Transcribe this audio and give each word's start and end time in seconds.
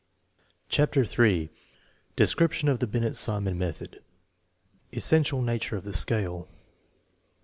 CHAPTER 0.67 1.03
III 1.03 1.51
DESCRIPTION 2.15 2.69
OK 2.69 2.79
THE 2.79 2.87
WNET 2.87 3.15
SIMON 3.15 3.55
METHOD 3.55 4.03
Essential 4.91 5.43
nature 5.43 5.75
of 5.77 5.83
the 5.83 5.91
soale. 5.93 6.47